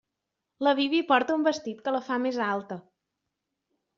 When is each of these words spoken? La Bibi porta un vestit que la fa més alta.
La 0.67 0.71
Bibi 0.79 1.01
porta 1.11 1.35
un 1.39 1.43
vestit 1.49 1.85
que 1.87 1.93
la 1.97 2.01
fa 2.09 2.19
més 2.25 2.39
alta. 2.47 2.81